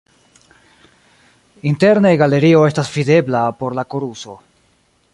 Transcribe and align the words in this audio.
Interne 1.73 2.15
galerio 2.23 2.65
estas 2.71 2.91
videbla 2.97 3.45
por 3.63 3.81
la 3.81 3.89
koruso. 3.95 4.39